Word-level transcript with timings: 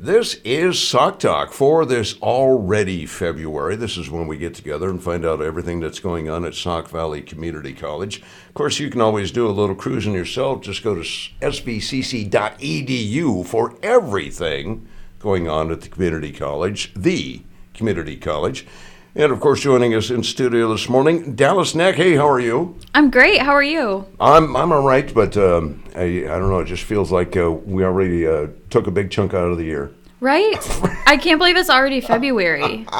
This 0.00 0.34
is 0.44 0.80
Sauk 0.80 1.18
Talk 1.18 1.52
for 1.52 1.84
this 1.84 2.22
already 2.22 3.04
February. 3.04 3.74
This 3.74 3.96
is 3.96 4.08
when 4.08 4.28
we 4.28 4.36
get 4.36 4.54
together 4.54 4.88
and 4.88 5.02
find 5.02 5.26
out 5.26 5.42
everything 5.42 5.80
that's 5.80 5.98
going 5.98 6.30
on 6.30 6.44
at 6.44 6.54
Sauk 6.54 6.88
Valley 6.88 7.20
Community 7.20 7.72
College. 7.72 8.18
Of 8.18 8.54
course, 8.54 8.78
you 8.78 8.90
can 8.90 9.00
always 9.00 9.32
do 9.32 9.48
a 9.48 9.50
little 9.50 9.74
cruising 9.74 10.12
yourself. 10.12 10.60
Just 10.60 10.84
go 10.84 10.94
to 10.94 11.00
svcc.edu 11.00 11.74
for 13.44 13.76
everything 13.82 14.86
going 15.18 15.48
on 15.48 15.72
at 15.72 15.80
the 15.80 15.88
community 15.88 16.30
college, 16.30 16.94
the 16.94 17.42
community 17.74 18.14
college. 18.14 18.68
And 19.14 19.32
of 19.32 19.40
course, 19.40 19.60
joining 19.60 19.94
us 19.94 20.10
in 20.10 20.22
studio 20.22 20.70
this 20.70 20.88
morning, 20.88 21.34
Dallas 21.34 21.74
Neck. 21.74 21.96
Hey, 21.96 22.14
how 22.14 22.28
are 22.28 22.38
you? 22.38 22.76
I'm 22.94 23.10
great. 23.10 23.40
How 23.42 23.52
are 23.52 23.62
you? 23.62 24.06
I'm 24.20 24.54
I'm 24.56 24.70
all 24.70 24.82
right, 24.82 25.12
but 25.12 25.36
um, 25.36 25.82
I 25.96 26.02
I 26.02 26.38
don't 26.38 26.50
know. 26.50 26.60
It 26.60 26.66
just 26.66 26.84
feels 26.84 27.10
like 27.10 27.36
uh, 27.36 27.50
we 27.50 27.84
already 27.84 28.26
uh, 28.26 28.48
took 28.70 28.86
a 28.86 28.90
big 28.90 29.10
chunk 29.10 29.34
out 29.34 29.50
of 29.50 29.56
the 29.58 29.64
year. 29.64 29.90
Right? 30.20 30.56
I 31.06 31.16
can't 31.16 31.38
believe 31.38 31.56
it's 31.56 31.70
already 31.70 32.00
February. 32.00 32.86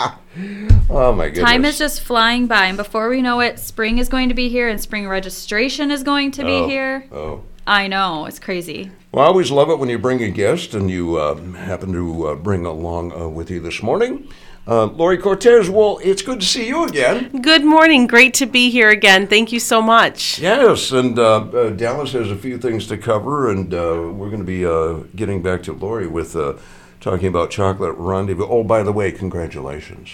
Oh 0.91 1.13
my 1.13 1.27
goodness! 1.27 1.45
Time 1.51 1.65
is 1.65 1.79
just 1.79 2.01
flying 2.01 2.47
by, 2.47 2.67
and 2.67 2.77
before 2.77 3.09
we 3.09 3.21
know 3.23 3.41
it, 3.41 3.59
spring 3.59 3.99
is 3.99 4.09
going 4.09 4.29
to 4.29 4.35
be 4.37 4.49
here, 4.49 4.69
and 4.69 4.81
spring 4.81 5.09
registration 5.09 5.91
is 5.91 6.05
going 6.05 6.31
to 6.33 6.45
be 6.45 6.53
Oh, 6.53 6.69
here. 6.69 7.05
Oh. 7.11 7.43
I 7.67 7.89
know 7.89 8.25
it's 8.27 8.39
crazy. 8.39 8.93
Well, 9.11 9.25
I 9.25 9.29
always 9.29 9.51
love 9.51 9.69
it 9.69 9.81
when 9.81 9.89
you 9.89 9.99
bring 9.99 10.23
a 10.23 10.31
guest, 10.31 10.75
and 10.75 10.89
you 10.89 11.17
uh, 11.17 11.35
happen 11.53 11.93
to 11.93 12.29
uh, 12.29 12.35
bring 12.37 12.65
along 12.65 13.13
uh, 13.13 13.29
with 13.29 13.51
you 13.51 13.59
this 13.59 13.83
morning. 13.83 14.29
Uh, 14.69 14.85
Lori 14.85 15.17
Cortez, 15.17 15.71
well, 15.71 15.99
it's 16.05 16.21
good 16.21 16.41
to 16.41 16.47
see 16.47 16.69
you 16.69 16.85
again. 16.85 17.41
Good 17.41 17.65
morning. 17.65 18.07
Great 18.07 18.35
to 18.35 18.45
be 18.45 18.69
here 18.69 18.91
again. 18.91 19.27
Thank 19.27 19.51
you 19.51 19.61
so 19.61 19.81
much. 19.81 20.39
Yes, 20.39 20.93
and 20.93 21.19
uh, 21.19 21.37
uh, 21.37 21.71
Dallas 21.71 22.13
has 22.13 22.31
a 22.31 22.37
few 22.37 22.59
things 22.59 22.87
to 22.89 22.99
cover, 22.99 23.51
and 23.51 23.73
uh, 23.73 24.11
we're 24.13 24.29
going 24.29 24.41
to 24.41 24.45
be 24.45 24.67
uh, 24.67 25.05
getting 25.17 25.41
back 25.41 25.63
to 25.63 25.73
Lori 25.73 26.07
with 26.07 26.37
uh, 26.37 26.59
talking 27.01 27.29
about 27.29 27.51
Chocolate 27.51 27.95
Rendezvous. 27.97 28.47
Oh, 28.47 28.63
by 28.63 28.83
the 28.83 28.93
way, 28.93 29.11
congratulations. 29.11 30.11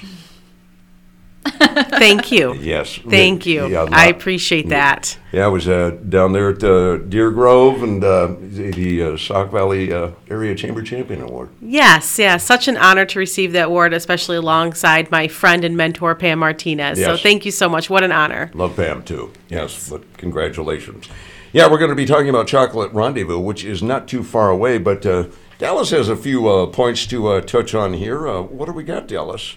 Thank 1.99 2.33
you. 2.33 2.55
Yes. 2.55 2.99
Thank 3.09 3.47
you. 3.47 3.67
Yeah, 3.67 3.87
I 3.91 4.07
appreciate 4.07 4.69
that. 4.71 5.19
Yeah, 5.33 5.45
I 5.45 5.49
was 5.49 5.69
uh, 5.69 5.91
down 6.09 6.33
there 6.33 6.51
at 6.51 6.63
uh, 6.65 6.99
Deer 6.99 7.31
Grove 7.31 7.83
and 7.83 8.03
uh, 8.03 8.35
the, 8.39 9.03
uh, 9.03 9.17
Sauk 9.17 9.51
Valley 9.51 9.93
uh, 9.93 10.13
Area 10.31 10.55
Chamber 10.55 10.83
Champion 10.83 11.23
Award. 11.23 11.51
Yes, 11.61 12.19
yeah, 12.19 12.37
such 12.37 12.69
an 12.69 12.77
honor 12.77 13.05
to 13.07 13.19
receive 13.19 13.53
that 13.53 13.67
award, 13.67 13.93
especially 13.93 14.37
alongside 14.37 15.11
my 15.11 15.29
friend 15.29 15.65
and 15.65 15.77
mentor 15.77 16.15
Pam 16.15 16.39
Martinez. 16.39 16.99
So 16.99 17.17
thank 17.17 17.45
you 17.45 17.51
so 17.51 17.69
much. 17.69 17.91
What 17.91 18.05
an 18.05 18.13
honor. 18.13 18.51
Love 18.55 18.77
Pam 18.77 19.03
too. 19.03 19.33
Yes, 19.49 19.91
but 19.91 20.17
congratulations. 20.17 21.09
Yeah, 21.53 21.71
we're 21.71 21.79
going 21.79 21.91
to 21.91 21.95
be 21.95 22.07
talking 22.07 22.29
about 22.29 22.49
Chocolate 22.49 22.93
Rendezvous, 22.93 23.39
which 23.39 23.65
is 23.65 23.83
not 23.83 24.09
too 24.09 24.25
far 24.25 24.51
away, 24.51 24.79
but 24.79 25.07
uh, 25.07 25.29
Dallas 25.59 25.91
has 25.91 26.09
a 26.09 26.17
few 26.17 26.49
uh, 26.49 26.67
points 26.67 27.07
to 27.07 27.29
uh, 27.29 27.41
touch 27.43 27.75
on 27.75 27.93
here. 27.93 28.27
Uh, 28.27 28.43
what 28.43 28.67
do 28.67 28.73
we 28.73 28.83
got, 28.83 29.07
Dallas? 29.07 29.55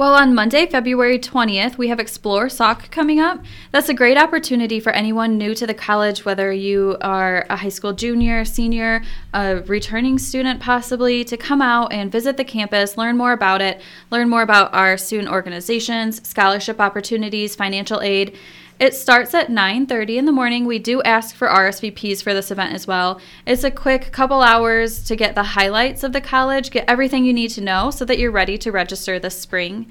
Well, 0.00 0.14
on 0.14 0.34
Monday, 0.34 0.64
February 0.64 1.18
20th, 1.18 1.76
we 1.76 1.88
have 1.88 2.00
Explore 2.00 2.48
Sauk 2.48 2.90
coming 2.90 3.20
up. 3.20 3.44
That's 3.70 3.90
a 3.90 3.92
great 3.92 4.16
opportunity 4.16 4.80
for 4.80 4.92
anyone 4.92 5.36
new 5.36 5.54
to 5.54 5.66
the 5.66 5.74
college, 5.74 6.24
whether 6.24 6.50
you 6.50 6.96
are 7.02 7.44
a 7.50 7.56
high 7.56 7.68
school 7.68 7.92
junior, 7.92 8.46
senior, 8.46 9.02
a 9.34 9.56
returning 9.66 10.18
student 10.18 10.58
possibly, 10.58 11.22
to 11.24 11.36
come 11.36 11.60
out 11.60 11.92
and 11.92 12.10
visit 12.10 12.38
the 12.38 12.44
campus, 12.44 12.96
learn 12.96 13.18
more 13.18 13.32
about 13.32 13.60
it, 13.60 13.82
learn 14.10 14.30
more 14.30 14.40
about 14.40 14.72
our 14.72 14.96
student 14.96 15.28
organizations, 15.28 16.26
scholarship 16.26 16.80
opportunities, 16.80 17.54
financial 17.54 18.00
aid. 18.00 18.38
It 18.80 18.94
starts 18.94 19.34
at 19.34 19.50
9:30 19.50 20.16
in 20.16 20.24
the 20.24 20.32
morning. 20.32 20.64
We 20.64 20.78
do 20.78 21.02
ask 21.02 21.36
for 21.36 21.48
RSVPs 21.48 22.22
for 22.22 22.32
this 22.32 22.50
event 22.50 22.72
as 22.72 22.86
well. 22.86 23.20
It's 23.44 23.62
a 23.62 23.70
quick 23.70 24.10
couple 24.10 24.40
hours 24.40 25.04
to 25.04 25.16
get 25.16 25.34
the 25.34 25.42
highlights 25.42 26.02
of 26.02 26.14
the 26.14 26.22
college, 26.22 26.70
get 26.70 26.88
everything 26.88 27.26
you 27.26 27.34
need 27.34 27.50
to 27.50 27.60
know 27.60 27.90
so 27.90 28.06
that 28.06 28.18
you're 28.18 28.30
ready 28.30 28.56
to 28.56 28.72
register 28.72 29.18
this 29.18 29.38
spring. 29.38 29.84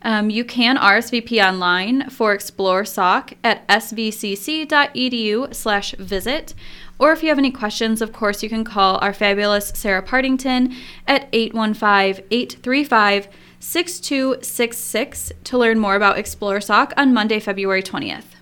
Um, 0.00 0.30
you 0.30 0.46
can 0.46 0.78
RSVP 0.78 1.46
online 1.46 2.08
for 2.08 2.32
Explore 2.32 2.86
Sauk 2.86 3.34
at 3.44 3.68
svcc.edu/visit. 3.68 6.54
Or 6.98 7.12
if 7.12 7.22
you 7.22 7.28
have 7.28 7.38
any 7.38 7.50
questions, 7.50 8.00
of 8.00 8.14
course, 8.14 8.42
you 8.42 8.48
can 8.48 8.64
call 8.64 8.98
our 9.02 9.12
fabulous 9.12 9.70
Sarah 9.74 10.00
Partington 10.00 10.74
at 11.06 11.28
815 11.34 12.24
835 12.30 13.28
6266 13.60 15.32
to 15.44 15.58
learn 15.58 15.78
more 15.78 15.94
about 15.94 16.16
Explore 16.16 16.62
Sauk 16.62 16.94
on 16.96 17.12
Monday, 17.12 17.38
February 17.38 17.82
20th. 17.82 18.39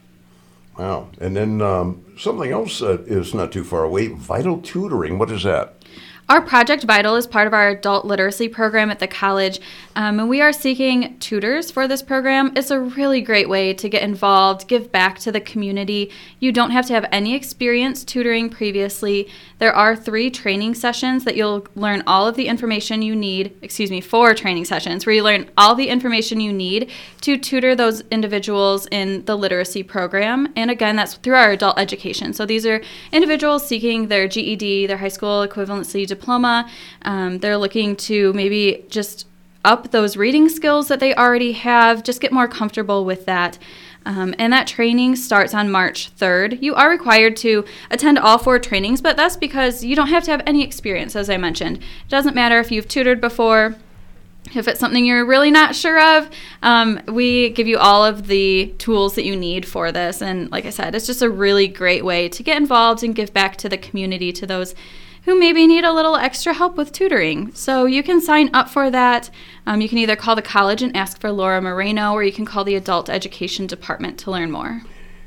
Wow. 0.78 1.08
And 1.20 1.36
then 1.36 1.60
um, 1.60 2.04
something 2.16 2.52
else 2.52 2.78
that 2.78 3.00
is 3.08 3.34
not 3.34 3.50
too 3.50 3.64
far 3.64 3.82
away 3.84 4.08
Vital 4.08 4.60
Tutoring. 4.60 5.18
What 5.18 5.30
is 5.30 5.42
that? 5.42 5.74
Our 6.30 6.42
Project 6.42 6.84
Vital 6.84 7.16
is 7.16 7.26
part 7.26 7.46
of 7.46 7.54
our 7.54 7.70
adult 7.70 8.04
literacy 8.04 8.50
program 8.50 8.90
at 8.90 8.98
the 8.98 9.06
college, 9.06 9.60
um, 9.96 10.20
and 10.20 10.28
we 10.28 10.42
are 10.42 10.52
seeking 10.52 11.18
tutors 11.20 11.70
for 11.70 11.88
this 11.88 12.02
program. 12.02 12.52
It's 12.54 12.70
a 12.70 12.78
really 12.78 13.22
great 13.22 13.48
way 13.48 13.72
to 13.72 13.88
get 13.88 14.02
involved, 14.02 14.68
give 14.68 14.92
back 14.92 15.18
to 15.20 15.32
the 15.32 15.40
community. 15.40 16.10
You 16.38 16.52
don't 16.52 16.72
have 16.72 16.84
to 16.88 16.92
have 16.92 17.06
any 17.10 17.34
experience 17.34 18.04
tutoring 18.04 18.50
previously. 18.50 19.26
There 19.58 19.74
are 19.74 19.96
three 19.96 20.30
training 20.30 20.74
sessions 20.74 21.24
that 21.24 21.34
you'll 21.34 21.66
learn 21.74 22.02
all 22.06 22.28
of 22.28 22.36
the 22.36 22.46
information 22.46 23.00
you 23.00 23.16
need, 23.16 23.56
excuse 23.62 23.90
me, 23.90 24.02
four 24.02 24.34
training 24.34 24.66
sessions 24.66 25.06
where 25.06 25.14
you 25.14 25.22
learn 25.22 25.50
all 25.56 25.74
the 25.74 25.88
information 25.88 26.40
you 26.40 26.52
need 26.52 26.90
to 27.22 27.38
tutor 27.38 27.74
those 27.74 28.02
individuals 28.10 28.86
in 28.90 29.24
the 29.24 29.34
literacy 29.34 29.82
program. 29.82 30.52
And 30.56 30.70
again, 30.70 30.94
that's 30.96 31.14
through 31.14 31.36
our 31.36 31.52
adult 31.52 31.78
education. 31.78 32.34
So 32.34 32.44
these 32.44 32.66
are 32.66 32.82
individuals 33.12 33.66
seeking 33.66 34.08
their 34.08 34.28
GED, 34.28 34.86
their 34.86 34.98
high 34.98 35.08
school 35.08 35.48
equivalency. 35.48 36.17
Um, 37.02 37.38
they're 37.38 37.56
looking 37.56 37.96
to 37.96 38.32
maybe 38.32 38.84
just 38.88 39.26
up 39.64 39.90
those 39.90 40.16
reading 40.16 40.48
skills 40.48 40.88
that 40.88 41.00
they 41.00 41.14
already 41.14 41.52
have, 41.52 42.02
just 42.02 42.20
get 42.20 42.32
more 42.32 42.48
comfortable 42.48 43.04
with 43.04 43.26
that. 43.26 43.58
Um, 44.06 44.34
and 44.38 44.52
that 44.52 44.66
training 44.66 45.16
starts 45.16 45.52
on 45.52 45.70
March 45.70 46.14
3rd. 46.16 46.62
You 46.62 46.74
are 46.74 46.88
required 46.88 47.36
to 47.38 47.64
attend 47.90 48.18
all 48.18 48.38
four 48.38 48.58
trainings, 48.58 49.02
but 49.02 49.16
that's 49.16 49.36
because 49.36 49.84
you 49.84 49.94
don't 49.94 50.08
have 50.08 50.24
to 50.24 50.30
have 50.30 50.42
any 50.46 50.64
experience, 50.64 51.14
as 51.14 51.28
I 51.28 51.36
mentioned. 51.36 51.78
It 51.78 52.08
doesn't 52.08 52.34
matter 52.34 52.58
if 52.58 52.72
you've 52.72 52.88
tutored 52.88 53.20
before, 53.20 53.76
if 54.54 54.66
it's 54.66 54.80
something 54.80 55.04
you're 55.04 55.26
really 55.26 55.50
not 55.50 55.74
sure 55.74 56.00
of, 56.00 56.30
um, 56.62 57.00
we 57.06 57.50
give 57.50 57.66
you 57.66 57.76
all 57.76 58.04
of 58.04 58.28
the 58.28 58.74
tools 58.78 59.14
that 59.16 59.24
you 59.24 59.36
need 59.36 59.66
for 59.66 59.92
this. 59.92 60.22
And 60.22 60.50
like 60.50 60.64
I 60.64 60.70
said, 60.70 60.94
it's 60.94 61.06
just 61.06 61.20
a 61.20 61.28
really 61.28 61.68
great 61.68 62.04
way 62.04 62.28
to 62.30 62.42
get 62.42 62.56
involved 62.56 63.02
and 63.02 63.14
give 63.14 63.34
back 63.34 63.56
to 63.56 63.68
the 63.68 63.76
community, 63.76 64.32
to 64.32 64.46
those 64.46 64.74
who 65.28 65.38
maybe 65.38 65.66
need 65.66 65.84
a 65.84 65.92
little 65.92 66.16
extra 66.16 66.54
help 66.54 66.78
with 66.78 66.90
tutoring. 66.90 67.52
So 67.52 67.84
you 67.84 68.02
can 68.02 68.18
sign 68.18 68.48
up 68.54 68.70
for 68.70 68.90
that. 68.90 69.28
Um, 69.66 69.82
you 69.82 69.86
can 69.86 69.98
either 69.98 70.16
call 70.16 70.34
the 70.34 70.40
college 70.40 70.80
and 70.80 70.96
ask 70.96 71.20
for 71.20 71.30
Laura 71.30 71.60
Moreno, 71.60 72.14
or 72.14 72.24
you 72.24 72.32
can 72.32 72.46
call 72.46 72.64
the 72.64 72.76
adult 72.76 73.10
education 73.10 73.66
department 73.66 74.18
to 74.20 74.30
learn 74.30 74.50
more. 74.50 74.80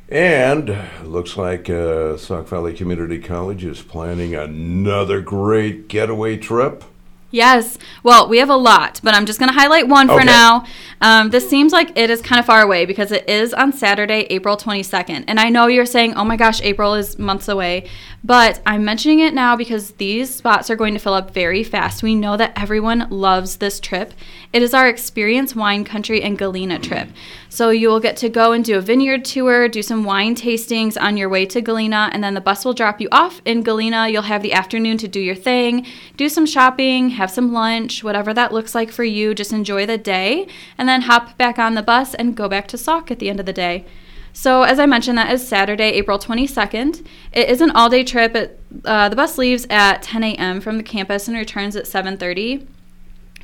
And 0.10 0.76
looks 1.04 1.38
like 1.38 1.70
uh, 1.70 2.18
Sauk 2.18 2.48
Valley 2.48 2.74
Community 2.74 3.20
College 3.20 3.64
is 3.64 3.84
planning 3.84 4.34
another 4.34 5.22
great 5.22 5.88
getaway 5.88 6.36
trip. 6.36 6.84
Yes. 7.32 7.78
Well, 8.04 8.28
we 8.28 8.38
have 8.40 8.50
a 8.50 8.56
lot, 8.58 9.00
but 9.04 9.14
I'm 9.14 9.26
just 9.26 9.40
going 9.40 9.52
to 9.52 9.58
highlight 9.58 9.88
one 9.88 10.08
for 10.08 10.16
Okay. 10.16 10.26
now. 10.26 10.66
Um, 11.00 11.30
this 11.32 11.50
seems 11.50 11.72
like 11.74 11.98
it 11.98 12.10
is 12.10 12.22
kind 12.22 12.40
of 12.40 12.46
far 12.46 12.62
away 12.62 12.86
because 12.86 13.12
it 13.12 13.28
is 13.28 13.54
on 13.54 13.74
Saturday, 13.74 14.28
April 14.30 14.56
22nd. 14.58 15.24
And 15.28 15.40
I 15.40 15.50
know 15.50 15.68
you're 15.68 15.86
saying, 15.86 16.14
oh 16.16 16.24
my 16.26 16.36
gosh, 16.36 16.62
April 16.62 16.94
is 16.94 17.18
months 17.18 17.48
away. 17.48 17.90
But 18.24 18.62
I'm 18.68 18.86
mentioning 18.86 19.20
it 19.20 19.34
now 19.34 19.56
because 19.56 19.92
these 19.94 20.34
spots 20.34 20.70
are 20.70 20.76
going 20.76 20.94
to 20.94 21.00
fill 21.00 21.16
up 21.16 21.34
very 21.34 21.64
fast. 21.64 22.04
We 22.04 22.14
know 22.14 22.38
that 22.38 22.54
everyone 22.56 23.08
loves 23.10 23.58
this 23.58 23.80
trip. 23.80 24.14
It 24.54 24.62
is 24.62 24.76
our 24.76 24.88
Experience 24.88 25.56
Wine 25.56 25.84
Country 25.86 26.22
and 26.22 26.38
Galena 26.38 26.78
trip. 26.78 27.10
So 27.50 27.70
you 27.72 27.88
will 27.90 28.00
get 28.00 28.18
to 28.18 28.30
go 28.30 28.52
and 28.52 28.64
do 28.64 28.78
a 28.78 28.82
vineyard 28.82 29.26
tour, 29.26 29.68
do 29.68 29.82
some 29.82 30.04
wine 30.04 30.36
tastings 30.36 31.02
on 31.02 31.18
your 31.18 31.30
way 31.30 31.48
to 31.48 31.62
Galena, 31.62 32.12
and 32.14 32.24
then 32.24 32.36
the 32.36 32.42
bus 32.42 32.64
will 32.64 32.74
drop 32.74 33.02
you 33.02 33.08
off 33.12 33.42
in 33.44 33.64
Galena. 33.64 34.08
You'll 34.08 34.22
have 34.24 34.44
the 34.44 34.54
afternoon 34.54 34.98
to 35.00 35.08
do 35.08 35.20
your 35.20 35.36
thing, 35.36 35.88
do 36.16 36.30
some 36.30 36.46
shopping, 36.46 37.10
have 37.22 37.32
some 37.32 37.54
lunch, 37.54 38.04
whatever 38.04 38.34
that 38.34 38.52
looks 38.52 38.74
like 38.74 38.92
for 38.92 39.04
you. 39.04 39.36
Just 39.36 39.54
enjoy 39.54 39.86
the 39.86 39.98
day, 39.98 40.48
and 40.78 40.90
then 40.90 41.04
hop 41.04 41.38
back 41.38 41.60
on 41.60 41.76
the 41.76 41.84
bus 41.84 42.16
and 42.16 42.36
go 42.36 42.50
back 42.50 42.68
to 42.70 42.78
Sauk 42.78 43.12
at 43.12 43.20
the 43.20 43.30
end 43.30 43.40
of 43.40 43.46
the 43.46 43.54
day. 43.54 43.86
So, 44.34 44.64
as 44.64 44.80
I 44.80 44.88
mentioned, 44.88 45.18
that 45.18 45.32
is 45.32 45.48
Saturday, 45.48 45.90
April 45.90 46.18
22nd. 46.18 47.06
It 47.32 47.48
is 47.48 47.62
an 47.62 47.70
all-day 47.72 48.04
trip. 48.04 48.36
It, 48.36 48.60
uh, 48.86 49.10
the 49.10 49.16
bus 49.16 49.38
leaves 49.38 49.68
at 49.70 50.02
10 50.02 50.24
a.m. 50.24 50.62
from 50.62 50.78
the 50.78 50.84
campus 50.84 51.28
and 51.28 51.38
returns 51.38 51.76
at 51.76 51.86
7:30. 51.86 52.66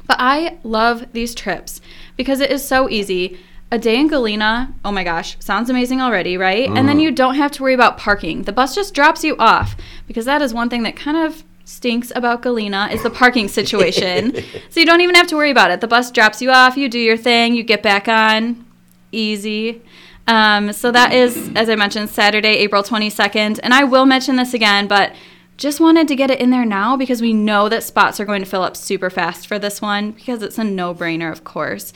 But 0.07 0.17
I 0.19 0.57
love 0.63 1.11
these 1.13 1.35
trips 1.35 1.79
because 2.15 2.39
it 2.39 2.49
is 2.49 2.67
so 2.67 2.89
easy. 2.89 3.37
A 3.69 3.77
day 3.77 3.99
in 3.99 4.07
Galena, 4.07 4.73
oh 4.85 4.93
my 4.93 5.03
gosh, 5.03 5.35
sounds 5.39 5.69
amazing 5.69 5.99
already, 5.99 6.37
right? 6.37 6.69
And 6.69 6.87
then 6.87 7.01
you 7.01 7.11
don't 7.11 7.35
have 7.35 7.51
to 7.51 7.61
worry 7.63 7.73
about 7.73 7.97
parking. 7.97 8.43
The 8.43 8.53
bus 8.53 8.73
just 8.73 8.93
drops 8.93 9.25
you 9.25 9.35
off 9.37 9.75
because 10.07 10.23
that 10.23 10.41
is 10.41 10.53
one 10.53 10.69
thing 10.69 10.83
that 10.83 10.95
kind 10.95 11.17
of 11.17 11.43
stinks 11.67 12.13
about 12.15 12.41
Galena 12.41 12.87
is 12.93 13.03
the 13.03 13.09
parking 13.09 13.49
situation. 13.49 14.33
so 14.69 14.79
you 14.79 14.85
don't 14.85 15.01
even 15.01 15.15
have 15.15 15.27
to 15.27 15.35
worry 15.35 15.51
about 15.51 15.69
it. 15.69 15.81
The 15.81 15.87
bus 15.87 16.11
drops 16.11 16.41
you 16.41 16.49
off, 16.49 16.77
you 16.77 16.87
do 16.87 16.97
your 16.97 17.17
thing, 17.17 17.55
you 17.55 17.61
get 17.61 17.83
back 17.83 18.07
on, 18.07 18.65
easy. 19.11 19.81
Um, 20.27 20.71
so 20.71 20.91
that 20.91 21.11
is, 21.11 21.51
as 21.55 21.69
I 21.69 21.75
mentioned, 21.75 22.09
Saturday, 22.09 22.55
April 22.59 22.83
22nd. 22.83 23.59
And 23.61 23.73
I 23.73 23.83
will 23.83 24.05
mention 24.05 24.37
this 24.37 24.53
again, 24.53 24.87
but 24.87 25.13
Just 25.57 25.79
wanted 25.79 26.07
to 26.07 26.15
get 26.15 26.29
it 26.29 26.39
in 26.39 26.51
there 26.51 26.65
now 26.65 26.95
because 26.95 27.19
we 27.19 27.33
know 27.33 27.67
that 27.67 27.81
spots 27.83 28.19
are 28.19 28.25
going 28.25 28.43
to 28.43 28.49
fill 28.49 28.61
up 28.61 28.77
super 28.77 29.09
fast 29.09 29.47
for 29.47 29.57
this 29.57 29.81
one 29.81 30.11
because 30.11 30.43
it's 30.43 30.59
a 30.59 30.63
no 30.63 30.93
brainer, 30.93 31.31
of 31.31 31.43
course. 31.43 31.93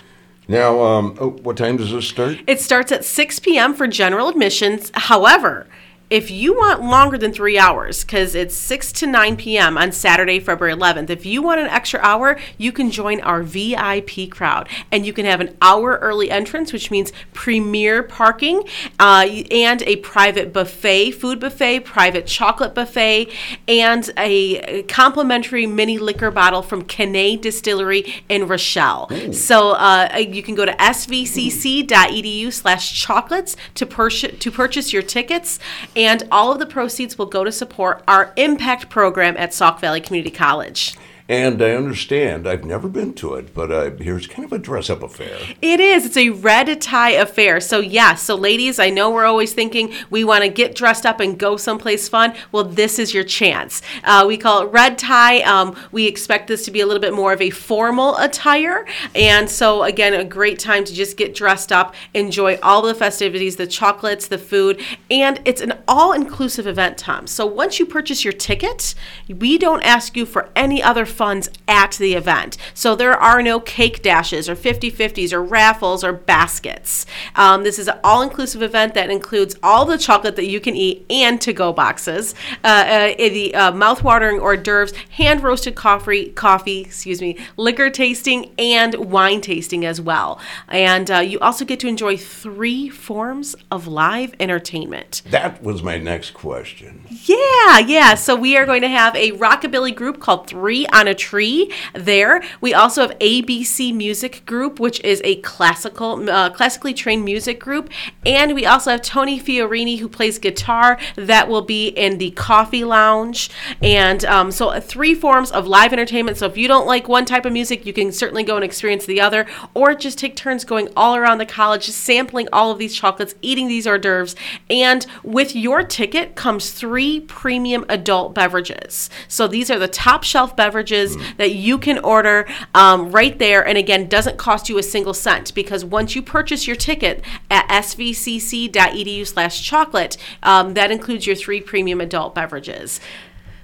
Now, 0.50 0.82
um, 0.82 1.16
oh, 1.20 1.30
what 1.30 1.56
time 1.56 1.76
does 1.76 1.92
this 1.92 2.08
start? 2.08 2.38
It 2.48 2.60
starts 2.60 2.90
at 2.90 3.04
6 3.04 3.38
p.m. 3.38 3.72
for 3.72 3.86
general 3.86 4.28
admissions. 4.28 4.90
However, 4.94 5.68
if 6.10 6.28
you 6.28 6.54
want 6.54 6.82
longer 6.82 7.16
than 7.16 7.32
three 7.32 7.56
hours, 7.56 8.04
because 8.04 8.34
it's 8.34 8.56
6 8.56 8.90
to 8.92 9.06
9 9.06 9.36
p.m. 9.36 9.78
on 9.78 9.92
Saturday, 9.92 10.40
February 10.40 10.76
11th, 10.76 11.08
if 11.08 11.24
you 11.24 11.40
want 11.40 11.60
an 11.60 11.68
extra 11.68 12.00
hour, 12.00 12.36
you 12.58 12.72
can 12.72 12.90
join 12.90 13.20
our 13.20 13.44
VIP 13.44 14.28
crowd. 14.28 14.68
And 14.90 15.06
you 15.06 15.12
can 15.12 15.24
have 15.24 15.40
an 15.40 15.56
hour 15.62 15.98
early 16.02 16.28
entrance, 16.28 16.72
which 16.72 16.90
means 16.90 17.12
premier 17.32 18.02
parking 18.02 18.64
uh, 18.98 19.26
and 19.52 19.82
a 19.82 19.96
private 19.96 20.52
buffet, 20.52 21.12
food 21.12 21.38
buffet, 21.38 21.80
private 21.80 22.26
chocolate 22.26 22.74
buffet, 22.74 23.32
and 23.68 24.10
a 24.16 24.82
complimentary 24.84 25.66
mini 25.66 25.96
liquor 25.96 26.32
bottle 26.32 26.62
from 26.62 26.84
Canay 26.84 27.40
Distillery 27.40 28.24
in 28.28 28.48
Rochelle. 28.48 29.08
Ooh. 29.12 29.32
So 29.32 29.72
uh, 29.72 30.16
you 30.18 30.42
can 30.42 30.56
go 30.56 30.66
to 30.66 30.72
svcc.edu 30.72 32.52
slash 32.52 33.00
chocolates 33.00 33.56
to, 33.76 33.86
pur- 33.86 34.10
to 34.10 34.50
purchase 34.50 34.92
your 34.92 35.02
tickets 35.02 35.60
and 36.00 36.26
all 36.32 36.50
of 36.50 36.58
the 36.58 36.64
proceeds 36.64 37.18
will 37.18 37.26
go 37.26 37.44
to 37.44 37.52
support 37.52 38.02
our 38.08 38.32
impact 38.36 38.88
program 38.88 39.36
at 39.36 39.52
Sauk 39.52 39.80
Valley 39.80 40.00
Community 40.00 40.30
College. 40.30 40.96
And 41.30 41.62
I 41.62 41.76
understand, 41.76 42.48
I've 42.48 42.64
never 42.64 42.88
been 42.88 43.14
to 43.14 43.34
it, 43.34 43.54
but 43.54 43.70
uh, 43.70 43.92
here's 43.92 44.26
kind 44.26 44.44
of 44.44 44.52
a 44.52 44.58
dress 44.58 44.90
up 44.90 45.00
affair. 45.00 45.38
It 45.62 45.78
is. 45.78 46.04
It's 46.04 46.16
a 46.16 46.30
red 46.30 46.80
tie 46.80 47.10
affair. 47.10 47.60
So, 47.60 47.78
yeah, 47.78 48.16
so 48.16 48.34
ladies, 48.34 48.80
I 48.80 48.90
know 48.90 49.12
we're 49.12 49.26
always 49.26 49.52
thinking 49.52 49.94
we 50.10 50.24
want 50.24 50.42
to 50.42 50.50
get 50.50 50.74
dressed 50.74 51.06
up 51.06 51.20
and 51.20 51.38
go 51.38 51.56
someplace 51.56 52.08
fun. 52.08 52.34
Well, 52.50 52.64
this 52.64 52.98
is 52.98 53.14
your 53.14 53.22
chance. 53.22 53.80
Uh, 54.02 54.24
we 54.26 54.36
call 54.36 54.62
it 54.62 54.72
red 54.72 54.98
tie. 54.98 55.42
Um, 55.42 55.76
we 55.92 56.08
expect 56.08 56.48
this 56.48 56.64
to 56.64 56.72
be 56.72 56.80
a 56.80 56.86
little 56.86 57.00
bit 57.00 57.14
more 57.14 57.32
of 57.32 57.40
a 57.40 57.50
formal 57.50 58.16
attire. 58.16 58.84
And 59.14 59.48
so, 59.48 59.84
again, 59.84 60.14
a 60.14 60.24
great 60.24 60.58
time 60.58 60.84
to 60.84 60.92
just 60.92 61.16
get 61.16 61.32
dressed 61.32 61.70
up, 61.70 61.94
enjoy 62.12 62.58
all 62.60 62.82
the 62.82 62.92
festivities, 62.92 63.54
the 63.54 63.68
chocolates, 63.68 64.26
the 64.26 64.36
food, 64.36 64.80
and 65.12 65.40
it's 65.44 65.60
an 65.60 65.74
all 65.86 66.10
inclusive 66.10 66.66
event, 66.66 66.98
Tom. 66.98 67.28
So, 67.28 67.46
once 67.46 67.78
you 67.78 67.86
purchase 67.86 68.24
your 68.24 68.32
ticket, 68.32 68.96
we 69.28 69.58
don't 69.58 69.84
ask 69.84 70.16
you 70.16 70.26
for 70.26 70.50
any 70.56 70.82
other 70.82 71.06
funds 71.20 71.50
at 71.68 71.92
the 71.96 72.14
event. 72.14 72.56
So 72.72 72.96
there 72.96 73.12
are 73.12 73.42
no 73.42 73.60
cake 73.60 74.00
dashes 74.00 74.48
or 74.48 74.54
50 74.54 74.90
50s 74.90 75.34
or 75.34 75.42
raffles 75.42 76.02
or 76.02 76.14
baskets. 76.14 77.04
Um, 77.36 77.62
this 77.62 77.78
is 77.78 77.88
an 77.88 78.00
all 78.02 78.22
inclusive 78.22 78.62
event 78.62 78.94
that 78.94 79.10
includes 79.10 79.54
all 79.62 79.84
the 79.84 79.98
chocolate 79.98 80.36
that 80.36 80.46
you 80.46 80.60
can 80.60 80.74
eat 80.74 81.04
and 81.10 81.38
to 81.42 81.52
go 81.52 81.74
boxes, 81.74 82.34
uh, 82.64 82.68
uh, 82.68 83.14
the 83.18 83.54
uh, 83.54 83.70
mouth-watering 83.72 84.40
hors 84.40 84.56
d'oeuvres, 84.56 84.96
hand 85.10 85.42
roasted 85.42 85.74
coffee, 85.74 86.30
coffee, 86.30 86.80
excuse 86.80 87.20
me, 87.20 87.36
liquor 87.58 87.90
tasting, 87.90 88.54
and 88.58 88.94
wine 88.94 89.42
tasting 89.42 89.84
as 89.84 90.00
well. 90.00 90.40
And 90.68 91.10
uh, 91.10 91.18
you 91.18 91.38
also 91.40 91.66
get 91.66 91.80
to 91.80 91.86
enjoy 91.86 92.16
three 92.16 92.88
forms 92.88 93.54
of 93.70 93.86
live 93.86 94.34
entertainment. 94.40 95.20
That 95.26 95.62
was 95.62 95.82
my 95.82 95.98
next 95.98 96.30
question. 96.30 97.04
Yeah, 97.10 97.78
yeah. 97.80 98.14
So 98.14 98.34
we 98.34 98.56
are 98.56 98.64
going 98.64 98.80
to 98.80 98.88
have 98.88 99.14
a 99.14 99.32
rockabilly 99.32 99.94
group 99.94 100.18
called 100.18 100.46
Three 100.46 100.86
on 100.86 101.09
a 101.10 101.14
tree 101.14 101.70
there. 101.92 102.42
We 102.60 102.72
also 102.72 103.02
have 103.02 103.18
ABC 103.18 103.94
Music 103.94 104.46
Group, 104.46 104.80
which 104.80 105.00
is 105.04 105.20
a 105.24 105.36
classical, 105.36 106.30
uh, 106.30 106.50
classically 106.50 106.94
trained 106.94 107.24
music 107.24 107.60
group, 107.60 107.90
and 108.24 108.54
we 108.54 108.64
also 108.64 108.92
have 108.92 109.02
Tony 109.02 109.38
Fiorini 109.38 109.98
who 109.98 110.08
plays 110.08 110.38
guitar. 110.38 110.98
That 111.16 111.48
will 111.48 111.62
be 111.62 111.88
in 111.88 112.18
the 112.18 112.30
Coffee 112.30 112.84
Lounge, 112.84 113.50
and 113.82 114.24
um, 114.24 114.50
so 114.50 114.78
three 114.80 115.14
forms 115.14 115.50
of 115.50 115.66
live 115.66 115.92
entertainment. 115.92 116.38
So 116.38 116.46
if 116.46 116.56
you 116.56 116.68
don't 116.68 116.86
like 116.86 117.08
one 117.08 117.24
type 117.24 117.44
of 117.44 117.52
music, 117.52 117.84
you 117.84 117.92
can 117.92 118.12
certainly 118.12 118.44
go 118.44 118.54
and 118.56 118.64
experience 118.64 119.04
the 119.04 119.20
other, 119.20 119.46
or 119.74 119.94
just 119.94 120.18
take 120.18 120.36
turns 120.36 120.64
going 120.64 120.88
all 120.96 121.16
around 121.16 121.38
the 121.38 121.46
college, 121.46 121.88
sampling 121.90 122.48
all 122.52 122.70
of 122.70 122.78
these 122.78 122.94
chocolates, 122.94 123.34
eating 123.42 123.68
these 123.68 123.86
hors 123.86 123.98
d'oeuvres, 123.98 124.36
and 124.68 125.06
with 125.24 125.56
your 125.56 125.82
ticket 125.82 126.36
comes 126.36 126.70
three 126.70 127.20
premium 127.20 127.84
adult 127.88 128.34
beverages. 128.34 129.10
So 129.26 129.48
these 129.48 129.70
are 129.70 129.78
the 129.78 129.88
top 129.88 130.22
shelf 130.22 130.54
beverages 130.54 130.99
mm. 131.08 131.36
that 131.36 131.52
you 131.52 131.78
can 131.78 131.98
order 131.98 132.46
um, 132.74 133.10
right 133.10 133.38
there. 133.38 133.66
And 133.66 133.76
again, 133.76 134.08
doesn't 134.08 134.38
cost 134.38 134.68
you 134.68 134.78
a 134.78 134.82
single 134.82 135.14
cent 135.14 135.54
because 135.54 135.84
once 135.84 136.14
you 136.14 136.22
purchase 136.22 136.66
your 136.66 136.76
ticket 136.76 137.24
at 137.50 137.68
svcc.edu 137.68 139.26
slash 139.26 139.62
chocolate, 139.62 140.16
um, 140.42 140.74
that 140.74 140.90
includes 140.90 141.26
your 141.26 141.36
three 141.36 141.60
premium 141.60 142.00
adult 142.00 142.34
beverages. 142.34 143.00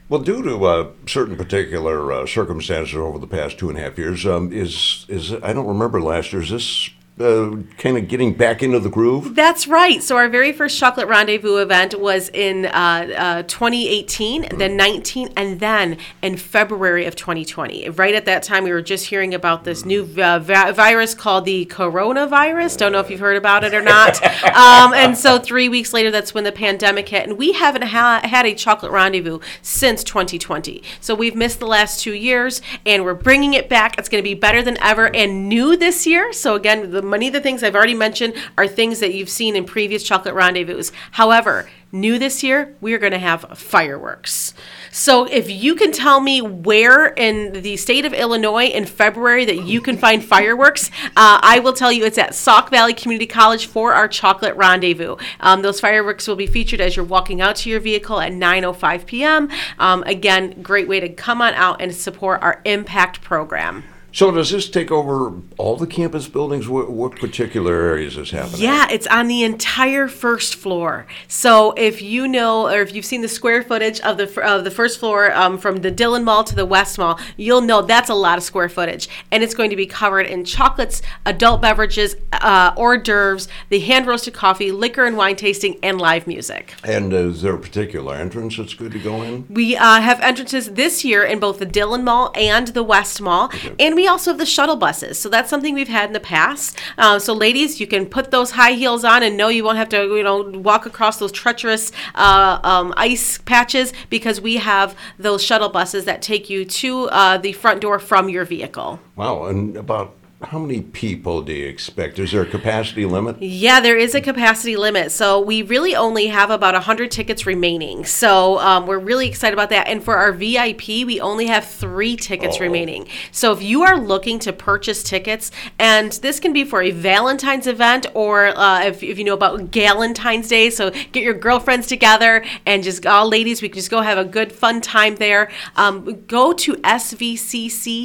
Well, 0.09 0.21
due 0.21 0.43
to 0.43 0.65
uh, 0.65 0.91
certain 1.07 1.37
particular 1.37 2.13
uh, 2.13 2.27
circumstances 2.27 2.95
over 2.95 3.19
the 3.19 3.27
past 3.27 3.59
two 3.59 3.69
and 3.71 3.77
a 3.77 3.83
half 3.83 3.99
years, 3.99 4.25
um, 4.25 4.53
is 4.53 5.05
is 5.09 5.33
I 5.33 5.53
don't 5.53 5.67
remember 5.67 6.01
last 6.01 6.33
year. 6.33 6.43
Is 6.43 6.51
this 6.51 6.91
uh, 7.19 7.57
kind 7.79 7.97
of 7.97 8.09
getting 8.09 8.35
back 8.35 8.63
into 8.63 8.79
the 8.79 8.91
groove? 8.91 9.35
That's 9.35 9.67
right. 9.67 10.03
So 10.03 10.17
our 10.17 10.29
very 10.29 10.53
first 10.53 10.79
chocolate 10.79 11.09
rendezvous 11.09 11.57
event 11.57 11.99
was 11.99 12.29
in 12.29 12.67
uh, 12.67 12.69
uh, 13.17 13.43
2018, 13.45 14.43
mm. 14.43 14.59
then 14.59 14.77
19, 14.77 15.33
and 15.37 15.59
then 15.59 15.97
in 16.21 16.37
February 16.37 17.07
of 17.07 17.17
2020. 17.17 17.89
Right 17.91 18.15
at 18.15 18.27
that 18.27 18.43
time, 18.43 18.65
we 18.65 18.73
were 18.73 18.83
just 18.83 19.07
hearing 19.07 19.33
about 19.33 19.65
this 19.65 19.87
new 19.87 20.03
uh, 20.19 20.41
vi- 20.41 20.73
virus 20.73 21.15
called 21.15 21.47
the 21.47 21.65
coronavirus. 21.67 22.77
Don't 22.77 22.93
know 22.93 23.01
if 23.01 23.11
you've 23.11 23.21
heard 23.21 23.39
about 23.39 23.65
it 23.65 23.73
or 23.73 23.83
not. 23.83 24.23
um, 24.45 24.93
and 24.93 25.17
so 25.17 25.39
three 25.39 25.71
weeks 25.71 25.95
later, 25.95 26.11
that's 26.11 26.35
when 26.35 26.45
the 26.45 26.53
pandemic 26.53 27.09
hit, 27.09 27.27
and 27.27 27.39
we 27.39 27.53
haven't 27.53 27.85
ha- 27.85 28.21
had 28.25 28.45
a 28.45 28.55
chocolate 28.55 28.93
rendezvous 28.93 29.41
since 29.63 30.05
2020. 30.05 30.83
So 31.01 31.15
we've 31.15 31.35
missed 31.35 31.61
the 31.61 31.67
last 31.67 32.01
two 32.01 32.13
years, 32.13 32.61
and 32.85 33.05
we're 33.05 33.15
bringing 33.15 33.55
it 33.55 33.71
back. 33.71 33.99
It's 33.99 34.11
going 34.11 34.23
to 34.23 34.29
be 34.29 34.35
better 34.35 34.63
than 34.63 34.77
ever 34.83 35.15
and 35.17 35.49
new 35.49 35.79
this 35.79 36.07
year. 36.07 36.33
So 36.35 36.55
again, 36.55 36.91
the 36.91 37.06
many 37.07 37.27
of 37.29 37.33
the 37.33 37.41
things 37.41 37.63
I've 37.63 37.75
already 37.75 37.95
mentioned 37.95 38.35
are 38.59 38.67
things 38.67 39.01
that 39.01 39.15
you've 39.15 39.29
seen 39.29 39.57
in 39.57 39.65
previous 39.65 40.03
chocolate 40.03 40.35
rendezvous. 40.35 40.83
However, 41.13 41.69
new 41.93 42.19
this 42.19 42.43
year, 42.43 42.75
we 42.81 42.93
are 42.95 42.99
going 42.99 43.13
to 43.13 43.19
have 43.19 43.59
fireworks. 43.59 44.55
So 44.91 45.25
if 45.25 45.51
you 45.51 45.75
can 45.75 45.93
tell 45.93 46.21
me 46.21 46.41
where 46.41 47.07
in 47.07 47.53
the 47.63 47.77
state 47.77 48.05
of 48.05 48.13
Illinois 48.13 48.67
in 48.67 48.87
February 48.87 49.45
that 49.45 49.65
you 49.65 49.81
can 49.81 49.97
find 49.97 50.25
fireworks, 50.25 50.91
uh, 51.17 51.41
I 51.43 51.61
will 51.61 51.73
tell 51.73 51.93
you 51.93 52.05
it's 52.05 52.19
at 52.19 52.35
Sauk 52.35 52.71
Valley 52.71 52.95
Community 52.95 53.27
College 53.27 53.67
for 53.67 53.95
our 53.95 54.09
chocolate 54.09 54.57
rendezvous. 54.57 55.17
Um, 55.41 55.63
those 55.63 55.81
fireworks 55.81 56.27
will 56.27 56.37
be 56.37 56.47
featured 56.47 56.81
as 56.81 56.97
you're 56.97 57.05
walking 57.05 57.41
out 57.41 57.57
to 57.57 57.71
your 57.71 57.81
vehicle 57.81 58.21
at 58.21 58.33
9:05 58.33 59.07
p.m. 59.07 59.49
Um, 59.79 60.03
again, 60.05 60.63
great 60.63 60.89
way 60.89 61.01
to 61.01 61.09
come 61.09 61.41
on 61.41 61.55
out 61.55 61.81
and 61.81 61.95
support 61.95 62.43
our 62.43 62.61
impact 62.65 63.21
program. 63.21 63.85
So 64.17 64.31
does 64.31 64.51
this 64.51 64.71
take 64.71 64.91
over 64.91 65.35
all 65.59 65.77
the 65.77 65.87
campus 65.87 66.27
buildings? 66.27 66.67
What, 66.67 66.91
what 66.91 67.17
particular 67.17 67.75
areas 67.75 68.17
is 68.17 68.31
happening? 68.31 68.63
Yeah, 68.63 68.87
it's 68.91 69.07
on 69.09 69.29
the 69.29 69.43
entire 69.43 70.09
first 70.09 70.55
floor. 70.55 71.07
So 71.29 71.73
if 71.73 72.01
you 72.01 72.27
know, 72.27 72.67
or 72.67 72.81
if 72.81 72.95
you've 72.95 73.05
seen 73.05 73.21
the 73.21 73.29
square 73.29 73.63
footage 73.63 74.01
of 74.01 74.17
the 74.17 74.43
of 74.43 74.65
the 74.65 74.71
first 74.71 75.01
floor 75.01 75.35
um, 75.35 75.59
from 75.59 75.83
the 75.83 75.91
Dillon 75.91 76.25
Mall 76.25 76.45
to 76.45 76.55
the 76.55 76.65
West 76.65 76.97
Mall, 76.97 77.21
you'll 77.37 77.61
know 77.61 77.83
that's 77.83 78.09
a 78.09 78.15
lot 78.15 78.39
of 78.39 78.45
square 78.45 78.71
footage, 78.71 79.07
and 79.31 79.43
it's 79.43 79.53
going 79.53 79.69
to 79.69 79.77
be 79.77 79.85
covered 79.85 80.25
in 80.25 80.47
chocolates, 80.47 81.03
adult 81.27 81.61
beverages, 81.61 82.17
uh, 82.33 82.73
hors 82.75 82.97
d'oeuvres, 82.97 83.49
the 83.69 83.81
hand 83.81 84.07
roasted 84.07 84.33
coffee, 84.33 84.73
liquor 84.73 85.05
and 85.05 85.19
wine 85.19 85.37
tasting, 85.37 85.79
and 85.83 86.01
live 86.01 86.27
music. 86.27 86.73
And 86.85 87.13
is 87.13 87.43
there 87.43 87.57
a 87.57 87.59
particular 87.59 88.15
entrance 88.15 88.57
that's 88.57 88.73
good 88.73 88.93
to 88.93 88.99
go 88.99 89.21
in? 89.21 89.47
We 89.51 89.77
uh, 89.77 90.01
have 90.01 90.19
entrances 90.21 90.73
this 90.73 91.05
year 91.05 91.23
in 91.23 91.39
both 91.39 91.59
the 91.59 91.67
Dillon 91.67 92.03
Mall 92.03 92.33
and 92.35 92.69
the 92.69 92.83
West 92.83 93.21
Mall, 93.21 93.53
and 93.79 93.95
we 93.95 94.06
also 94.07 94.31
have 94.31 94.39
the 94.39 94.47
shuttle 94.47 94.77
buses. 94.77 95.19
So 95.19 95.29
that's 95.29 95.51
something 95.51 95.75
we've 95.75 95.89
had 95.89 96.09
in 96.09 96.13
the 96.13 96.21
past. 96.21 96.79
Uh, 96.99 97.19
so 97.19 97.33
ladies, 97.33 97.81
you 97.81 97.87
can 97.87 98.07
put 98.07 98.31
those 98.31 98.53
high 98.53 98.73
heels 98.73 99.05
on 99.05 99.23
and 99.23 99.37
know 99.37 99.49
you 99.49 99.65
won't 99.65 99.79
have 99.79 99.89
to, 99.91 100.03
you 100.17 100.23
know, 100.23 100.43
walk 100.43 100.87
across 100.87 101.19
those 101.19 101.33
treacherous 101.33 101.93
uh, 102.15 102.59
um, 102.63 102.95
ice 102.97 103.39
patches 103.39 103.93
because 104.11 104.41
we 104.41 104.57
have 104.57 104.97
those 105.19 105.43
shuttle 105.43 105.69
buses 105.69 106.05
that 106.05 106.23
take 106.23 106.51
you 106.51 106.65
to 106.65 107.09
uh, 107.11 107.39
the 107.39 107.53
front 107.53 107.81
door 107.81 107.99
from 107.99 108.29
your 108.29 108.45
vehicle. 108.45 109.01
Wow, 109.17 109.45
and 109.45 109.77
about 109.77 110.15
how 110.47 110.59
many 110.59 110.81
people 110.83 111.43
do 111.43 111.53
you 111.53 111.67
expect? 111.67 112.19
Is 112.19 112.31
there 112.33 112.43
a 112.43 112.47
capacity 112.47 113.05
limit? 113.05 113.43
Yeah, 113.43 113.81
there 113.81 113.97
is 113.97 114.15
a 114.15 114.21
capacity 114.21 114.77
limit. 114.77 115.11
So 115.13 115.41
we 115.41 115.63
really 115.63 115.95
only 115.97 116.29
have 116.29 116.51
about 116.51 116.75
100 116.75 117.11
tickets 117.11 117.47
remaining. 117.47 118.05
So 118.05 118.59
um, 118.61 118.87
we're 118.87 118.99
really 118.99 119.27
excited 119.29 119.55
about 119.55 119.71
that. 119.71 119.89
And 119.89 120.03
for 120.05 120.17
our 120.17 120.33
VIP, 120.33 120.87
we 121.07 121.21
only 121.21 121.47
have 121.47 121.67
three 121.67 122.17
tickets 122.17 122.59
Oh. 122.59 122.63
remaining. 122.63 123.09
So 123.33 123.53
if 123.53 123.63
you 123.63 123.83
are 123.83 123.99
looking 123.99 124.39
to 124.41 124.53
purchase 124.53 125.03
tickets, 125.03 125.51
and 125.79 126.13
this 126.13 126.39
can 126.39 126.53
be 126.53 126.65
for 126.65 126.81
a 126.83 126.91
Valentine's 126.93 127.67
event 127.67 128.07
or 128.15 128.47
uh, 128.47 128.85
if, 128.85 129.03
if 129.03 129.19
you 129.19 129.25
know 129.25 129.35
about 129.35 129.71
Galentine's 129.73 130.49
Day, 130.49 130.71
so 130.71 130.91
get 131.13 131.23
your 131.25 131.35
girlfriends 131.35 131.87
together 131.89 132.45
and 132.65 132.83
just 132.85 133.05
all 133.07 133.29
ladies, 133.29 133.63
we 133.63 133.69
can 133.69 133.77
just 133.77 133.91
go 133.91 134.01
have 134.01 134.19
a 134.19 134.25
good 134.25 134.53
fun 134.53 134.81
time 134.81 135.17
there. 135.17 135.51
Um, 135.77 136.23
go 136.29 136.53
to 136.53 136.75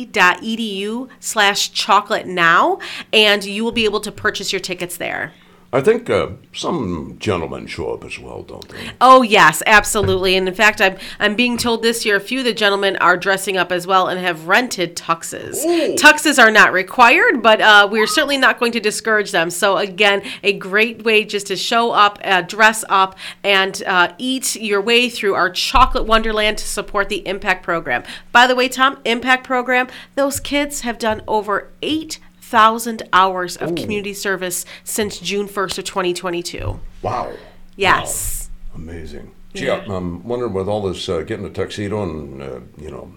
svcc.edu 0.01 1.09
slash 1.19 1.71
chocolate 1.73 2.25
now, 2.35 2.79
and 3.13 3.43
you 3.43 3.63
will 3.63 3.71
be 3.71 3.85
able 3.85 3.99
to 4.01 4.11
purchase 4.11 4.51
your 4.51 4.59
tickets 4.59 4.97
there. 4.97 5.33
I 5.73 5.79
think 5.79 6.09
uh, 6.09 6.31
some 6.51 7.15
gentlemen 7.17 7.65
show 7.65 7.93
up 7.93 8.03
as 8.03 8.19
well, 8.19 8.43
don't 8.43 8.67
they? 8.67 8.91
Oh 8.99 9.21
yes, 9.21 9.63
absolutely. 9.65 10.35
And 10.35 10.47
in 10.47 10.53
fact, 10.53 10.81
I'm 10.81 10.97
I'm 11.17 11.35
being 11.35 11.57
told 11.57 11.81
this 11.81 12.05
year 12.05 12.17
a 12.17 12.19
few 12.19 12.39
of 12.39 12.45
the 12.45 12.53
gentlemen 12.53 12.97
are 12.97 13.15
dressing 13.15 13.55
up 13.55 13.71
as 13.71 13.87
well 13.87 14.09
and 14.09 14.19
have 14.19 14.47
rented 14.49 14.97
tuxes. 14.97 15.63
Tuxes 15.97 16.37
are 16.39 16.51
not 16.51 16.73
required, 16.73 17.41
but 17.41 17.61
uh, 17.61 17.87
we're 17.89 18.07
certainly 18.07 18.35
not 18.35 18.59
going 18.59 18.73
to 18.73 18.81
discourage 18.81 19.31
them. 19.31 19.49
So 19.49 19.77
again, 19.77 20.23
a 20.43 20.51
great 20.53 21.03
way 21.05 21.23
just 21.23 21.47
to 21.47 21.55
show 21.55 21.91
up, 21.91 22.19
uh, 22.23 22.41
dress 22.41 22.83
up, 22.89 23.17
and 23.41 23.81
uh, 23.87 24.13
eat 24.17 24.57
your 24.57 24.81
way 24.81 25.09
through 25.09 25.35
our 25.35 25.49
chocolate 25.49 26.05
wonderland 26.05 26.57
to 26.57 26.67
support 26.67 27.07
the 27.07 27.25
Impact 27.25 27.63
program. 27.63 28.03
By 28.33 28.45
the 28.45 28.55
way, 28.55 28.67
Tom, 28.67 28.99
Impact 29.05 29.45
program, 29.45 29.87
those 30.15 30.41
kids 30.41 30.81
have 30.81 30.97
done 30.97 31.21
over 31.29 31.71
eight 31.81 32.19
thousand 32.51 33.03
hours 33.13 33.55
of 33.55 33.75
community 33.75 34.13
service 34.13 34.65
since 34.83 35.19
June 35.19 35.47
first 35.47 35.77
of 35.77 35.85
2022. 35.85 36.79
Wow. 37.01 37.31
Yes. 37.77 38.49
Amazing. 38.75 39.31
Gee, 39.53 39.69
I'm 39.69 40.23
wondering 40.23 40.53
with 40.53 40.67
all 40.67 40.81
this 40.81 41.07
uh, 41.09 41.21
getting 41.21 41.45
a 41.45 41.49
tuxedo 41.49 42.03
and, 42.03 42.41
uh, 42.41 42.59
you 42.77 42.91
know, 42.91 43.11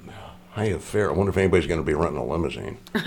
high 0.55 0.67
affair, 0.67 1.11
I 1.11 1.13
wonder 1.13 1.31
if 1.31 1.37
anybody's 1.37 1.67
going 1.67 1.81
to 1.81 1.85
be 1.85 1.95
renting 1.95 2.17
a 2.19 2.25
limousine. 2.25 2.79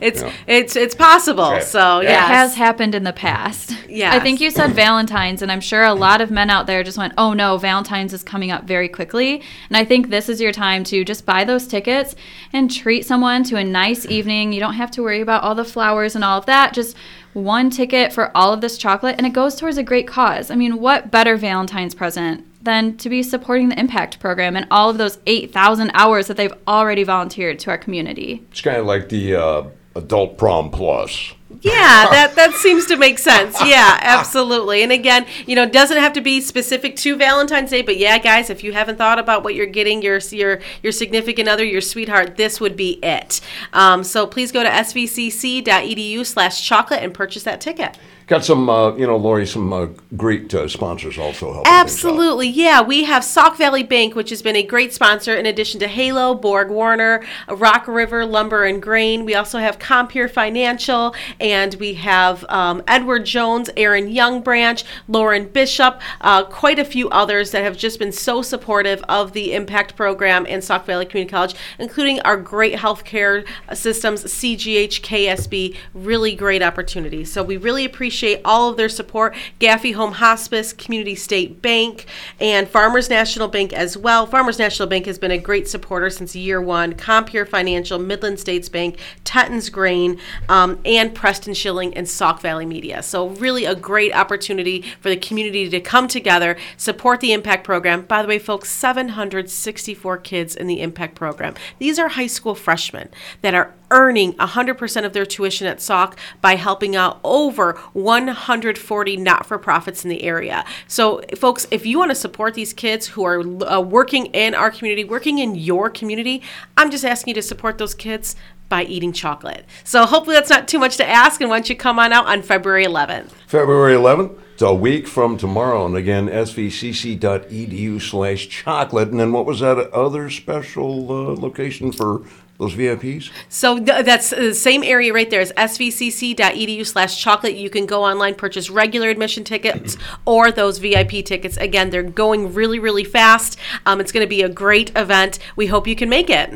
It's 0.00 0.20
Yeah. 0.22 0.32
it's 0.46 0.76
it's 0.76 0.94
possible. 0.94 1.44
Okay. 1.44 1.60
So 1.60 2.00
Yeah. 2.00 2.24
It 2.24 2.28
has 2.28 2.56
happened 2.56 2.94
in 2.94 3.04
the 3.04 3.12
past. 3.12 3.76
Yeah, 3.88 4.12
I 4.12 4.18
think 4.20 4.40
you 4.40 4.50
said 4.50 4.72
Valentine's, 4.72 5.40
and 5.40 5.52
I'm 5.52 5.60
sure 5.60 5.84
a 5.84 5.94
lot 5.94 6.20
of 6.20 6.30
men 6.32 6.50
out 6.50 6.66
there 6.66 6.82
just 6.82 6.98
went, 6.98 7.12
oh 7.16 7.32
no, 7.32 7.56
Valentine's 7.58 8.12
is 8.12 8.22
coming 8.24 8.50
up 8.50 8.64
very 8.64 8.88
quickly. 8.88 9.40
And 9.68 9.76
I 9.76 9.84
think 9.84 10.10
this 10.10 10.28
is 10.28 10.40
your 10.40 10.50
time 10.52 10.82
to 10.84 11.04
just 11.04 11.24
buy 11.24 11.44
those 11.44 11.66
tickets 11.68 12.16
and 12.52 12.70
treat 12.70 13.06
someone 13.06 13.44
to 13.44 13.56
a 13.56 13.64
nice 13.64 14.04
evening. 14.06 14.52
You 14.52 14.60
don't 14.60 14.74
have 14.74 14.90
to 14.92 15.02
worry 15.02 15.20
about 15.20 15.44
all 15.44 15.54
the 15.54 15.64
flowers 15.64 16.14
and 16.16 16.24
all 16.24 16.38
of 16.38 16.46
that. 16.46 16.74
Just 16.74 16.96
one 17.34 17.70
ticket 17.70 18.12
for 18.12 18.36
all 18.36 18.52
of 18.52 18.60
this 18.60 18.76
chocolate, 18.78 19.14
and 19.16 19.26
it 19.26 19.32
goes 19.32 19.54
towards 19.54 19.78
a 19.78 19.82
great 19.82 20.06
cause. 20.08 20.50
I 20.50 20.56
mean, 20.56 20.80
what 20.80 21.10
better 21.10 21.36
Valentine's 21.36 21.94
present? 21.94 22.44
Than 22.64 22.96
to 22.96 23.08
be 23.08 23.22
supporting 23.22 23.68
the 23.68 23.78
Impact 23.78 24.18
program 24.20 24.56
and 24.56 24.66
all 24.70 24.90
of 24.90 24.98
those 24.98 25.18
8,000 25.26 25.90
hours 25.94 26.26
that 26.28 26.36
they've 26.36 26.52
already 26.66 27.04
volunteered 27.04 27.58
to 27.60 27.70
our 27.70 27.78
community. 27.78 28.44
It's 28.50 28.60
kind 28.62 28.78
of 28.78 28.86
like 28.86 29.08
the 29.10 29.36
uh, 29.36 29.64
adult 29.94 30.38
prom 30.38 30.70
plus. 30.70 31.34
yeah, 31.60 32.08
that 32.10 32.34
that 32.34 32.52
seems 32.54 32.86
to 32.86 32.96
make 32.96 33.16
sense. 33.18 33.56
Yeah, 33.64 33.96
absolutely. 34.00 34.82
And 34.82 34.90
again, 34.90 35.24
you 35.46 35.54
know, 35.54 35.62
it 35.62 35.72
doesn't 35.72 35.98
have 35.98 36.12
to 36.14 36.20
be 36.20 36.40
specific 36.40 36.96
to 36.96 37.14
Valentine's 37.16 37.70
Day, 37.70 37.80
but 37.82 37.96
yeah, 37.96 38.18
guys, 38.18 38.50
if 38.50 38.64
you 38.64 38.72
haven't 38.72 38.96
thought 38.96 39.20
about 39.20 39.44
what 39.44 39.54
you're 39.54 39.66
getting 39.66 40.02
your 40.02 40.18
your 40.30 40.58
your 40.82 40.90
significant 40.92 41.48
other, 41.48 41.64
your 41.64 41.80
sweetheart, 41.80 42.36
this 42.36 42.60
would 42.60 42.76
be 42.76 42.98
it. 43.04 43.40
Um, 43.72 44.02
so 44.02 44.26
please 44.26 44.50
go 44.52 44.62
to 44.64 44.68
svcc.edu/chocolate 44.68 47.02
and 47.02 47.14
purchase 47.14 47.44
that 47.44 47.60
ticket. 47.60 47.96
Got 48.26 48.42
some, 48.42 48.70
uh, 48.70 48.96
you 48.96 49.06
know, 49.06 49.18
Lori, 49.18 49.46
some 49.46 49.70
uh, 49.70 49.88
great 50.16 50.54
uh, 50.54 50.66
sponsors 50.66 51.18
also 51.18 51.52
helping. 51.52 51.70
Absolutely, 51.70 52.48
yeah. 52.48 52.80
We 52.80 53.04
have 53.04 53.22
Sauk 53.22 53.58
Valley 53.58 53.82
Bank, 53.82 54.14
which 54.14 54.30
has 54.30 54.40
been 54.40 54.56
a 54.56 54.62
great 54.62 54.94
sponsor, 54.94 55.34
in 55.34 55.44
addition 55.44 55.78
to 55.80 55.88
Halo, 55.88 56.34
Borg 56.34 56.70
Warner, 56.70 57.22
Rock 57.50 57.86
River 57.86 58.24
Lumber 58.24 58.64
and 58.64 58.80
Grain. 58.80 59.26
We 59.26 59.34
also 59.34 59.58
have 59.58 59.78
Compeer 59.78 60.26
Financial, 60.26 61.14
and 61.38 61.74
we 61.74 61.94
have 61.94 62.46
um, 62.48 62.82
Edward 62.88 63.26
Jones, 63.26 63.68
Aaron 63.76 64.08
Young 64.10 64.40
Branch, 64.40 64.82
Lauren 65.06 65.46
Bishop, 65.46 66.00
uh, 66.22 66.44
quite 66.44 66.78
a 66.78 66.84
few 66.84 67.10
others 67.10 67.50
that 67.50 67.62
have 67.62 67.76
just 67.76 67.98
been 67.98 68.12
so 68.12 68.40
supportive 68.40 69.02
of 69.06 69.34
the 69.34 69.52
Impact 69.52 69.96
Program 69.96 70.46
and 70.48 70.64
Sauk 70.64 70.86
Valley 70.86 71.04
Community 71.04 71.30
College, 71.30 71.54
including 71.78 72.20
our 72.20 72.38
great 72.38 72.76
healthcare 72.76 73.46
systems, 73.74 74.24
CGH, 74.24 75.02
KSB. 75.02 75.76
Really 75.92 76.34
great 76.34 76.62
opportunity. 76.62 77.26
So 77.26 77.42
we 77.42 77.58
really 77.58 77.84
appreciate 77.84 78.13
all 78.44 78.70
of 78.70 78.76
their 78.76 78.88
support. 78.88 79.34
Gaffey 79.60 79.94
Home 79.94 80.12
Hospice, 80.12 80.72
Community 80.72 81.14
State 81.14 81.60
Bank, 81.62 82.06
and 82.40 82.68
Farmers 82.68 83.10
National 83.10 83.48
Bank 83.48 83.72
as 83.72 83.96
well. 83.96 84.26
Farmers 84.26 84.58
National 84.58 84.88
Bank 84.88 85.06
has 85.06 85.18
been 85.18 85.30
a 85.30 85.38
great 85.38 85.68
supporter 85.68 86.10
since 86.10 86.36
year 86.36 86.60
one. 86.60 86.94
Compeer 86.94 87.46
Financial, 87.46 87.98
Midland 87.98 88.38
States 88.40 88.68
Bank, 88.68 88.98
Tetton's 89.24 89.70
Grain, 89.70 90.18
um, 90.48 90.78
and 90.84 91.14
Preston 91.14 91.54
Schilling 91.54 91.94
and 91.94 92.08
Sauk 92.08 92.40
Valley 92.40 92.66
Media. 92.66 93.02
So 93.02 93.28
really 93.28 93.64
a 93.64 93.74
great 93.74 94.14
opportunity 94.14 94.82
for 95.00 95.08
the 95.08 95.16
community 95.16 95.68
to 95.68 95.80
come 95.80 96.08
together, 96.08 96.56
support 96.76 97.20
the 97.20 97.32
Impact 97.32 97.64
Program. 97.64 98.02
By 98.02 98.22
the 98.22 98.28
way, 98.28 98.38
folks, 98.38 98.70
764 98.70 100.18
kids 100.18 100.56
in 100.56 100.66
the 100.66 100.80
Impact 100.80 101.14
Program. 101.14 101.54
These 101.78 101.98
are 101.98 102.08
high 102.08 102.26
school 102.26 102.54
freshmen 102.54 103.08
that 103.42 103.54
are 103.54 103.74
earning 103.90 104.32
100% 104.34 105.04
of 105.04 105.12
their 105.12 105.26
tuition 105.26 105.66
at 105.66 105.80
Sauk 105.80 106.16
by 106.40 106.56
helping 106.56 106.96
out 106.96 107.20
over 107.24 107.74
140 107.92 109.16
not 109.16 109.46
for 109.46 109.58
profits 109.58 110.04
in 110.04 110.10
the 110.10 110.22
area. 110.22 110.64
So, 110.86 111.22
folks, 111.36 111.66
if 111.70 111.86
you 111.86 111.98
want 111.98 112.10
to 112.10 112.14
support 112.14 112.54
these 112.54 112.72
kids 112.72 113.08
who 113.08 113.24
are 113.24 113.40
uh, 113.40 113.80
working 113.80 114.26
in 114.26 114.54
our 114.54 114.70
community, 114.70 115.04
working 115.04 115.38
in 115.38 115.54
your 115.54 115.90
community, 115.90 116.42
I'm 116.76 116.90
just 116.90 117.04
asking 117.04 117.32
you 117.32 117.34
to 117.34 117.42
support 117.42 117.78
those 117.78 117.94
kids 117.94 118.36
by 118.68 118.84
eating 118.84 119.12
chocolate. 119.12 119.64
So, 119.84 120.06
hopefully, 120.06 120.36
that's 120.36 120.50
not 120.50 120.68
too 120.68 120.78
much 120.78 120.96
to 120.96 121.08
ask. 121.08 121.40
And 121.40 121.50
don't 121.50 121.68
you 121.68 121.76
come 121.76 121.98
on 121.98 122.12
out 122.12 122.26
on 122.26 122.42
February 122.42 122.84
11th? 122.84 123.30
February 123.46 123.94
11th. 123.94 124.38
It's 124.54 124.62
a 124.62 124.72
week 124.72 125.08
from 125.08 125.36
tomorrow, 125.36 125.84
and 125.84 125.96
again, 125.96 126.28
svcc.edu 126.28 128.00
slash 128.00 128.48
chocolate. 128.48 129.08
And 129.08 129.18
then 129.18 129.32
what 129.32 129.46
was 129.46 129.58
that 129.58 129.78
other 129.90 130.30
special 130.30 131.10
uh, 131.10 131.34
location 131.34 131.90
for 131.90 132.22
those 132.64 132.74
VIPs? 132.74 133.30
So 133.48 133.78
th- 133.78 134.04
that's 134.04 134.30
the 134.30 134.54
same 134.54 134.82
area 134.82 135.12
right 135.12 135.28
there 135.28 135.40
is 135.40 135.52
svcc.edu 135.56 136.86
slash 136.86 137.20
chocolate. 137.20 137.54
You 137.54 137.70
can 137.70 137.86
go 137.86 138.04
online, 138.04 138.34
purchase 138.34 138.70
regular 138.70 139.08
admission 139.08 139.44
tickets 139.44 139.96
or 140.24 140.50
those 140.50 140.78
VIP 140.78 141.24
tickets. 141.24 141.56
Again, 141.56 141.90
they're 141.90 142.02
going 142.02 142.54
really, 142.54 142.78
really 142.78 143.04
fast. 143.04 143.58
Um, 143.86 144.00
it's 144.00 144.12
going 144.12 144.24
to 144.24 144.28
be 144.28 144.42
a 144.42 144.48
great 144.48 144.90
event. 144.96 145.38
We 145.56 145.66
hope 145.66 145.86
you 145.86 145.96
can 145.96 146.08
make 146.08 146.30
it. 146.30 146.52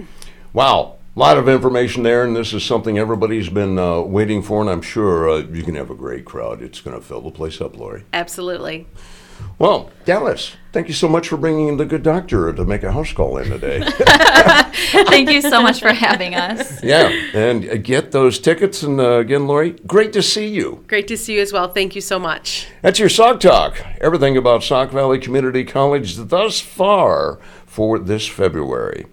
Wow. 0.52 0.96
A 1.16 1.18
lot 1.18 1.36
of 1.36 1.48
information 1.48 2.04
there, 2.04 2.22
and 2.22 2.36
this 2.36 2.52
is 2.52 2.62
something 2.62 2.96
everybody's 2.96 3.48
been 3.48 3.76
uh, 3.76 4.00
waiting 4.02 4.40
for, 4.40 4.60
and 4.60 4.70
I'm 4.70 4.82
sure 4.82 5.28
uh, 5.28 5.38
you 5.38 5.64
can 5.64 5.74
have 5.74 5.90
a 5.90 5.94
great 5.94 6.24
crowd. 6.24 6.62
It's 6.62 6.80
going 6.80 6.96
to 6.96 7.04
fill 7.04 7.22
the 7.22 7.32
place 7.32 7.60
up, 7.60 7.76
Lori. 7.76 8.04
Absolutely. 8.12 8.86
Well, 9.58 9.90
Dallas, 10.04 10.56
thank 10.72 10.88
you 10.88 10.94
so 10.94 11.08
much 11.08 11.28
for 11.28 11.36
bringing 11.36 11.68
in 11.68 11.76
the 11.76 11.84
good 11.84 12.02
doctor 12.02 12.52
to 12.52 12.64
make 12.64 12.82
a 12.82 12.92
house 12.92 13.12
call 13.12 13.38
in 13.38 13.50
today. 13.50 13.82
Thank 14.90 15.30
you 15.30 15.42
so 15.42 15.60
much 15.60 15.80
for 15.80 15.92
having 15.92 16.34
us. 16.34 16.82
yeah, 16.82 17.08
and 17.34 17.68
uh, 17.68 17.76
get 17.76 18.12
those 18.12 18.38
tickets. 18.38 18.82
And 18.82 19.00
uh, 19.00 19.18
again, 19.18 19.46
Lori, 19.46 19.72
great 19.86 20.12
to 20.14 20.22
see 20.22 20.46
you. 20.46 20.84
Great 20.86 21.08
to 21.08 21.16
see 21.16 21.34
you 21.34 21.42
as 21.42 21.52
well. 21.52 21.68
Thank 21.68 21.94
you 21.94 22.00
so 22.00 22.18
much. 22.18 22.68
That's 22.82 22.98
your 22.98 23.08
Sauk 23.08 23.40
Talk. 23.40 23.84
Everything 24.00 24.36
about 24.36 24.62
Sauk 24.62 24.90
Valley 24.90 25.18
Community 25.18 25.64
College 25.64 26.16
thus 26.16 26.60
far 26.60 27.38
for 27.66 27.98
this 27.98 28.26
February. 28.26 29.06